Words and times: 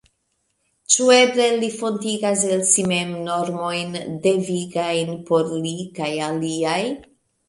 Ĉu 0.91 1.07
eble 1.15 1.43
li 1.63 1.67
fontigas 1.81 2.45
el 2.55 2.63
si 2.69 2.85
mem 2.91 3.11
normojn 3.27 3.93
devigajn 4.23 5.13
por 5.29 5.53
li 5.67 5.75
kaj 6.01 6.09
aliaj? 6.29 6.79